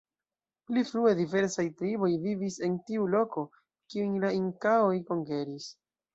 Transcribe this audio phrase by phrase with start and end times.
[0.69, 3.45] Pli frue diversaj triboj vivis en tiu loko,
[3.93, 5.71] kiujn la inkaoj konkeris.